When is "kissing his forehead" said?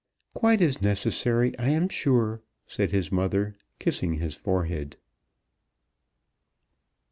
3.77-4.97